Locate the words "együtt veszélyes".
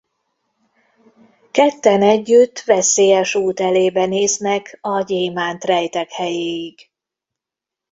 2.01-3.35